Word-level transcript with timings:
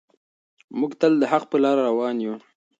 موږ 0.79 0.91
تل 0.99 1.13
د 1.21 1.23
حق 1.31 1.43
په 1.51 1.57
لاره 1.63 1.81
روان 1.89 2.15
یو. 2.25 2.35